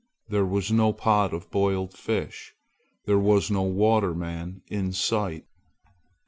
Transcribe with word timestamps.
There 0.29 0.47
was 0.47 0.71
no 0.71 0.93
pot 0.93 1.31
of 1.31 1.51
boiled 1.51 1.93
fish! 1.93 2.55
There 3.05 3.19
was 3.19 3.51
no 3.51 3.61
water 3.61 4.15
man 4.15 4.63
in 4.67 4.93
sight! 4.93 5.45